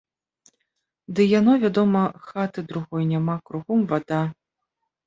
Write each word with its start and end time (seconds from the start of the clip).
Ды 1.19 1.27
яно, 1.39 1.53
вядома, 1.65 2.01
хаты 2.31 2.59
другой 2.73 3.03
няма, 3.13 3.39
кругом 3.51 3.89
вада. 3.95 4.21